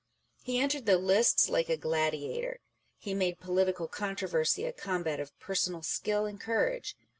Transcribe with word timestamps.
He 0.41 0.57
entered 0.59 0.87
the 0.87 0.97
lists 0.97 1.47
like 1.47 1.69
a 1.69 1.77
gladiator. 1.77 2.57
He 2.97 3.13
made 3.13 3.37
political 3.37 3.87
controversy 3.87 4.63
a 4.65 4.73
combat 4.73 5.19
of 5.19 5.37
personal 5.39 5.83
skill 5.83 6.25
and 6.25 6.41
courage. 6.41 6.95